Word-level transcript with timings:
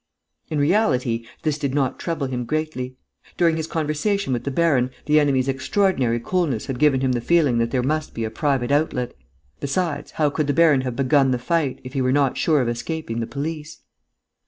In 0.49 0.57
reality, 0.57 1.27
this 1.43 1.59
did 1.59 1.75
not 1.75 1.99
trouble 1.99 2.25
him 2.25 2.43
greatly. 2.43 2.97
During 3.37 3.55
his 3.55 3.67
conversation 3.67 4.33
with 4.33 4.45
the 4.45 4.49
baron, 4.49 4.89
the 5.05 5.19
enemy's 5.19 5.47
extraordinary 5.47 6.19
coolness 6.19 6.65
had 6.65 6.79
given 6.79 7.01
him 7.01 7.11
the 7.11 7.21
feeling 7.21 7.59
that 7.59 7.69
there 7.69 7.83
must 7.83 8.15
be 8.15 8.23
a 8.23 8.31
private 8.31 8.71
outlet. 8.71 9.13
Besides, 9.59 10.09
how 10.13 10.31
could 10.31 10.47
the 10.47 10.53
baron 10.55 10.81
have 10.81 10.95
begun 10.95 11.29
the 11.29 11.37
fight, 11.37 11.81
if 11.83 11.93
he 11.93 12.01
were 12.01 12.11
not 12.11 12.35
sure 12.35 12.61
of 12.63 12.67
escaping 12.67 13.19
the 13.19 13.27
police? 13.27 13.81